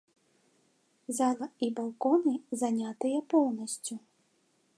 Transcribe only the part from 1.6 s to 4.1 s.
і балконы занятыя поўнасцю.